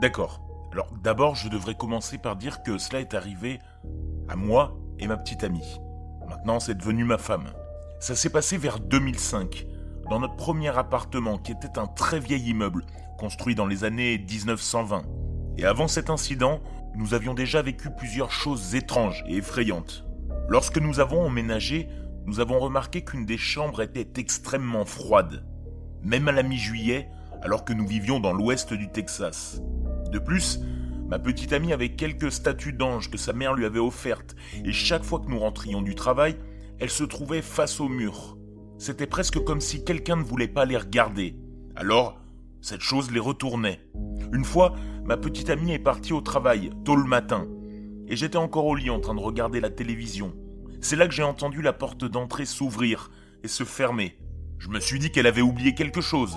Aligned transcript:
D'accord. 0.00 0.40
Alors 0.72 0.92
d'abord, 1.02 1.34
je 1.34 1.48
devrais 1.48 1.74
commencer 1.74 2.18
par 2.18 2.36
dire 2.36 2.62
que 2.62 2.78
cela 2.78 3.00
est 3.00 3.14
arrivé 3.14 3.58
à 4.28 4.36
moi 4.36 4.76
et 5.00 5.08
ma 5.08 5.16
petite 5.16 5.42
amie. 5.42 5.80
Maintenant, 6.28 6.60
c'est 6.60 6.76
devenu 6.76 7.02
ma 7.02 7.18
femme. 7.18 7.52
Ça 7.98 8.14
s'est 8.14 8.30
passé 8.30 8.58
vers 8.58 8.78
2005, 8.78 9.66
dans 10.08 10.20
notre 10.20 10.36
premier 10.36 10.68
appartement 10.68 11.36
qui 11.36 11.50
était 11.50 11.80
un 11.80 11.88
très 11.88 12.20
vieil 12.20 12.48
immeuble, 12.48 12.84
construit 13.18 13.56
dans 13.56 13.66
les 13.66 13.82
années 13.82 14.18
1920. 14.18 15.02
Et 15.58 15.64
avant 15.64 15.88
cet 15.88 16.08
incident, 16.08 16.60
nous 16.94 17.14
avions 17.14 17.34
déjà 17.34 17.62
vécu 17.62 17.88
plusieurs 17.90 18.30
choses 18.30 18.76
étranges 18.76 19.24
et 19.26 19.38
effrayantes. 19.38 20.04
Lorsque 20.48 20.78
nous 20.78 21.00
avons 21.00 21.26
emménagé, 21.26 21.88
nous 22.26 22.38
avons 22.38 22.60
remarqué 22.60 23.02
qu'une 23.02 23.26
des 23.26 23.38
chambres 23.38 23.82
était 23.82 24.20
extrêmement 24.20 24.84
froide, 24.84 25.44
même 26.04 26.28
à 26.28 26.32
la 26.32 26.44
mi-juillet, 26.44 27.08
alors 27.42 27.64
que 27.64 27.72
nous 27.72 27.86
vivions 27.86 28.20
dans 28.20 28.32
l'ouest 28.32 28.72
du 28.72 28.88
Texas. 28.88 29.60
De 30.12 30.20
plus, 30.20 30.60
ma 31.08 31.18
petite 31.18 31.52
amie 31.52 31.72
avait 31.72 31.96
quelques 31.96 32.30
statues 32.30 32.72
d'anges 32.72 33.10
que 33.10 33.18
sa 33.18 33.32
mère 33.32 33.54
lui 33.54 33.64
avait 33.64 33.80
offertes, 33.80 34.36
et 34.64 34.72
chaque 34.72 35.04
fois 35.04 35.18
que 35.18 35.28
nous 35.28 35.40
rentrions 35.40 35.82
du 35.82 35.96
travail, 35.96 36.36
elle 36.78 36.90
se 36.90 37.04
trouvait 37.04 37.42
face 37.42 37.80
au 37.80 37.88
mur. 37.88 38.38
C'était 38.78 39.08
presque 39.08 39.42
comme 39.42 39.60
si 39.60 39.84
quelqu'un 39.84 40.16
ne 40.16 40.22
voulait 40.22 40.46
pas 40.46 40.66
les 40.66 40.76
regarder. 40.76 41.36
Alors, 41.74 42.20
cette 42.60 42.80
chose 42.80 43.10
les 43.10 43.18
retournait. 43.18 43.80
Une 44.32 44.44
fois, 44.44 44.74
ma 45.04 45.16
petite 45.16 45.50
amie 45.50 45.72
est 45.72 45.78
partie 45.78 46.12
au 46.12 46.20
travail, 46.20 46.70
tôt 46.84 46.96
le 46.96 47.04
matin, 47.04 47.46
et 48.06 48.16
j'étais 48.16 48.36
encore 48.36 48.66
au 48.66 48.74
lit 48.74 48.90
en 48.90 49.00
train 49.00 49.14
de 49.14 49.20
regarder 49.20 49.60
la 49.60 49.70
télévision. 49.70 50.34
C'est 50.80 50.96
là 50.96 51.06
que 51.06 51.14
j'ai 51.14 51.22
entendu 51.22 51.62
la 51.62 51.72
porte 51.72 52.04
d'entrée 52.04 52.44
s'ouvrir 52.44 53.10
et 53.42 53.48
se 53.48 53.64
fermer. 53.64 54.18
Je 54.58 54.68
me 54.68 54.80
suis 54.80 54.98
dit 54.98 55.10
qu'elle 55.10 55.26
avait 55.26 55.42
oublié 55.42 55.74
quelque 55.74 56.00
chose. 56.00 56.36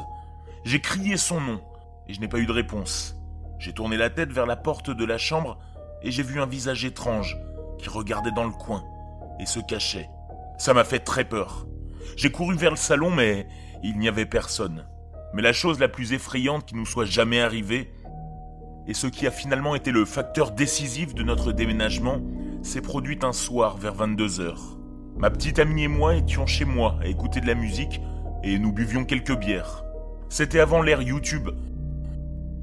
J'ai 0.64 0.80
crié 0.80 1.18
son 1.18 1.42
nom, 1.42 1.62
et 2.08 2.14
je 2.14 2.20
n'ai 2.20 2.28
pas 2.28 2.40
eu 2.40 2.46
de 2.46 2.52
réponse. 2.52 3.16
J'ai 3.62 3.74
tourné 3.74 3.96
la 3.96 4.10
tête 4.10 4.32
vers 4.32 4.48
la 4.48 4.56
porte 4.56 4.90
de 4.90 5.06
la 5.06 5.20
chambre 5.20 5.60
et 6.02 6.10
j'ai 6.10 6.24
vu 6.24 6.42
un 6.42 6.48
visage 6.48 6.84
étrange 6.84 7.38
qui 7.78 7.90
regardait 7.90 8.32
dans 8.32 8.44
le 8.44 8.52
coin 8.52 8.84
et 9.40 9.46
se 9.46 9.60
cachait. 9.60 10.10
Ça 10.58 10.74
m'a 10.74 10.84
fait 10.84 11.00
très 11.00 11.26
peur. 11.26 11.68
J'ai 12.18 12.32
couru 12.32 12.56
vers 12.56 12.72
le 12.72 12.76
salon 12.76 13.12
mais 13.12 13.48
il 13.84 14.00
n'y 14.00 14.08
avait 14.08 14.26
personne. 14.26 14.88
Mais 15.34 15.42
la 15.42 15.54
chose 15.54 15.80
la 15.80 15.88
plus 15.88 16.14
effrayante 16.14 16.66
qui 16.66 16.76
nous 16.76 16.86
soit 16.86 17.06
jamais 17.06 17.42
arrivée, 17.42 17.92
et 18.88 18.94
ce 18.94 19.08
qui 19.08 19.28
a 19.28 19.32
finalement 19.32 19.76
été 19.76 19.92
le 19.92 20.06
facteur 20.06 20.52
décisif 20.52 21.14
de 21.14 21.24
notre 21.24 21.52
déménagement, 21.52 22.22
s'est 22.64 22.82
produit 22.82 23.20
un 23.24 23.34
soir 23.34 23.78
vers 23.78 23.96
22h. 23.96 24.56
Ma 25.18 25.30
petite 25.30 25.60
amie 25.60 25.84
et 25.84 25.88
moi 25.88 26.16
étions 26.16 26.46
chez 26.46 26.66
moi 26.66 26.98
à 27.02 27.08
écouter 27.08 27.42
de 27.42 27.48
la 27.48 27.56
musique 27.56 28.02
et 28.44 28.58
nous 28.58 28.72
buvions 28.72 29.06
quelques 29.06 29.38
bières. 29.38 29.84
C'était 30.30 30.60
avant 30.60 30.82
l'ère 30.82 31.02
YouTube, 31.02 31.50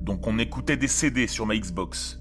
donc 0.03 0.27
on 0.27 0.39
écoutait 0.39 0.77
des 0.77 0.89
CD 0.89 1.27
sur 1.27 1.47
ma 1.47 1.57
Xbox. 1.57 2.21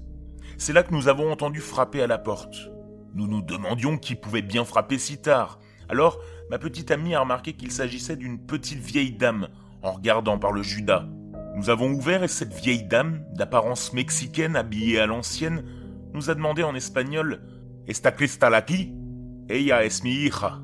C'est 0.58 0.72
là 0.72 0.82
que 0.82 0.92
nous 0.92 1.08
avons 1.08 1.32
entendu 1.32 1.60
frapper 1.60 2.02
à 2.02 2.06
la 2.06 2.18
porte. 2.18 2.70
Nous 3.14 3.26
nous 3.26 3.42
demandions 3.42 3.96
qui 3.96 4.14
pouvait 4.14 4.42
bien 4.42 4.64
frapper 4.64 4.98
si 4.98 5.18
tard. 5.18 5.58
Alors, 5.88 6.20
ma 6.50 6.58
petite 6.58 6.90
amie 6.90 7.14
a 7.14 7.20
remarqué 7.20 7.54
qu'il 7.54 7.72
s'agissait 7.72 8.16
d'une 8.16 8.38
petite 8.38 8.80
vieille 8.80 9.12
dame, 9.12 9.48
en 9.82 9.92
regardant 9.92 10.38
par 10.38 10.52
le 10.52 10.62
Judas. 10.62 11.06
Nous 11.56 11.70
avons 11.70 11.90
ouvert 11.90 12.22
et 12.22 12.28
cette 12.28 12.54
vieille 12.54 12.84
dame, 12.84 13.24
d'apparence 13.34 13.92
mexicaine 13.92 14.56
habillée 14.56 15.00
à 15.00 15.06
l'ancienne, 15.06 15.64
nous 16.14 16.30
a 16.30 16.34
demandé 16.34 16.62
en 16.62 16.74
espagnol 16.74 17.40
Esta 17.86 18.12
Cristal 18.12 18.54
aquí? 18.54 18.92
Ella 19.48 19.84
es 19.84 20.02
mi 20.04 20.12
hija. 20.12 20.60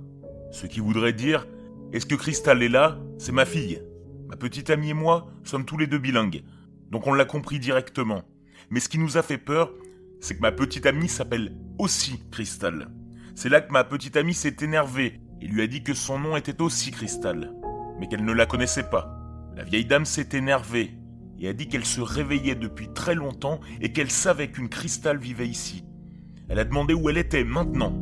Ce 0.52 0.66
qui 0.66 0.80
voudrait 0.80 1.12
dire 1.12 1.46
Est-ce 1.92 2.06
que 2.06 2.14
Cristal 2.14 2.62
est 2.62 2.68
là? 2.68 2.98
C'est 3.18 3.32
ma 3.32 3.44
fille. 3.44 3.82
Ma 4.28 4.36
petite 4.36 4.70
amie 4.70 4.90
et 4.90 4.94
moi 4.94 5.26
sommes 5.42 5.64
tous 5.64 5.78
les 5.78 5.86
deux 5.86 5.98
bilingues. 5.98 6.44
Donc 6.90 7.06
on 7.06 7.14
l'a 7.14 7.24
compris 7.24 7.58
directement. 7.58 8.22
Mais 8.70 8.80
ce 8.80 8.88
qui 8.88 8.98
nous 8.98 9.16
a 9.16 9.22
fait 9.22 9.38
peur, 9.38 9.72
c'est 10.20 10.36
que 10.36 10.42
ma 10.42 10.52
petite 10.52 10.86
amie 10.86 11.08
s'appelle 11.08 11.56
aussi 11.78 12.22
Crystal. 12.30 12.88
C'est 13.34 13.48
là 13.48 13.60
que 13.60 13.72
ma 13.72 13.84
petite 13.84 14.16
amie 14.16 14.34
s'est 14.34 14.56
énervée 14.60 15.20
et 15.40 15.46
lui 15.46 15.62
a 15.62 15.66
dit 15.66 15.82
que 15.82 15.94
son 15.94 16.18
nom 16.18 16.36
était 16.36 16.62
aussi 16.62 16.90
Crystal, 16.90 17.52
mais 17.98 18.08
qu'elle 18.08 18.24
ne 18.24 18.32
la 18.32 18.46
connaissait 18.46 18.88
pas. 18.90 19.18
La 19.56 19.64
vieille 19.64 19.84
dame 19.84 20.04
s'est 20.04 20.30
énervée 20.32 20.98
et 21.38 21.48
a 21.48 21.52
dit 21.52 21.68
qu'elle 21.68 21.84
se 21.84 22.00
réveillait 22.00 22.54
depuis 22.54 22.88
très 22.92 23.14
longtemps 23.14 23.60
et 23.80 23.92
qu'elle 23.92 24.10
savait 24.10 24.50
qu'une 24.50 24.68
Crystal 24.68 25.18
vivait 25.18 25.48
ici. 25.48 25.84
Elle 26.48 26.58
a 26.58 26.64
demandé 26.64 26.94
où 26.94 27.08
elle 27.08 27.18
était 27.18 27.44
maintenant, 27.44 27.92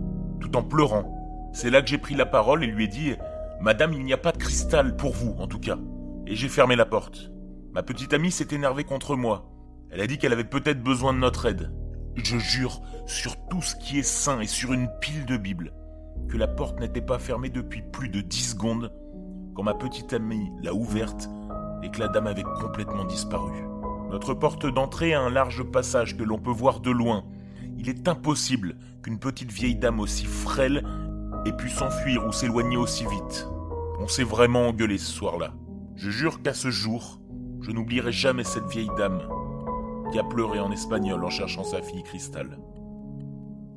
tout 0.40 0.56
en 0.56 0.62
pleurant. 0.62 1.50
C'est 1.52 1.70
là 1.70 1.82
que 1.82 1.88
j'ai 1.88 1.98
pris 1.98 2.14
la 2.14 2.26
parole 2.26 2.64
et 2.64 2.66
lui 2.66 2.84
ai 2.84 2.88
dit 2.88 3.14
Madame, 3.60 3.92
il 3.92 4.04
n'y 4.04 4.12
a 4.12 4.18
pas 4.18 4.32
de 4.32 4.38
cristal 4.38 4.96
pour 4.96 5.12
vous, 5.12 5.34
en 5.38 5.46
tout 5.46 5.60
cas. 5.60 5.78
Et 6.26 6.34
j'ai 6.34 6.48
fermé 6.48 6.74
la 6.74 6.86
porte. 6.86 7.30
Ma 7.72 7.82
petite 7.82 8.12
amie 8.12 8.32
s'est 8.32 8.54
énervée 8.54 8.84
contre 8.84 9.16
moi. 9.16 9.50
Elle 9.90 10.00
a 10.00 10.06
dit 10.06 10.18
qu'elle 10.18 10.32
avait 10.32 10.44
peut-être 10.44 10.82
besoin 10.82 11.12
de 11.12 11.18
notre 11.18 11.46
aide. 11.46 11.72
Je 12.16 12.38
jure 12.38 12.82
sur 13.06 13.36
tout 13.48 13.62
ce 13.62 13.76
qui 13.76 13.98
est 13.98 14.02
saint 14.02 14.40
et 14.40 14.46
sur 14.46 14.72
une 14.72 14.88
pile 15.00 15.26
de 15.26 15.36
Bible 15.36 15.72
que 16.28 16.36
la 16.36 16.48
porte 16.48 16.80
n'était 16.80 17.00
pas 17.00 17.18
fermée 17.18 17.50
depuis 17.50 17.82
plus 17.82 18.08
de 18.08 18.20
dix 18.20 18.50
secondes 18.50 18.92
quand 19.54 19.62
ma 19.62 19.74
petite 19.74 20.12
amie 20.12 20.50
l'a 20.62 20.74
ouverte 20.74 21.28
et 21.82 21.90
que 21.90 22.00
la 22.00 22.08
dame 22.08 22.26
avait 22.26 22.42
complètement 22.42 23.04
disparu. 23.04 23.52
Notre 24.10 24.34
porte 24.34 24.66
d'entrée 24.66 25.14
a 25.14 25.22
un 25.22 25.30
large 25.30 25.62
passage 25.62 26.16
que 26.16 26.22
l'on 26.22 26.38
peut 26.38 26.50
voir 26.50 26.80
de 26.80 26.90
loin. 26.90 27.24
Il 27.78 27.88
est 27.88 28.08
impossible 28.08 28.76
qu'une 29.02 29.18
petite 29.18 29.50
vieille 29.50 29.74
dame 29.74 30.00
aussi 30.00 30.26
frêle 30.26 30.84
ait 31.46 31.56
pu 31.56 31.68
s'enfuir 31.68 32.26
ou 32.26 32.32
s'éloigner 32.32 32.76
aussi 32.76 33.04
vite. 33.04 33.48
On 33.98 34.08
s'est 34.08 34.22
vraiment 34.22 34.68
engueulé 34.68 34.98
ce 34.98 35.10
soir-là. 35.10 35.54
Je 35.96 36.10
jure 36.10 36.42
qu'à 36.42 36.54
ce 36.54 36.70
jour, 36.70 37.20
je 37.60 37.70
n'oublierai 37.70 38.12
jamais 38.12 38.44
cette 38.44 38.66
vieille 38.66 38.90
dame 38.96 39.22
qui 40.12 40.18
a 40.18 40.24
pleuré 40.24 40.60
en 40.60 40.70
espagnol 40.70 41.24
en 41.24 41.30
cherchant 41.30 41.64
sa 41.64 41.80
fille 41.80 42.02
Cristal. 42.02 42.58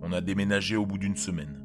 On 0.01 0.11
a 0.11 0.21
déménagé 0.21 0.75
au 0.75 0.85
bout 0.85 0.97
d'une 0.97 1.15
semaine. 1.15 1.64